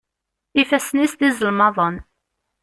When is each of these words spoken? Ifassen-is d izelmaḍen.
Ifassen-is 0.61 1.13
d 1.19 1.21
izelmaḍen. 1.27 1.95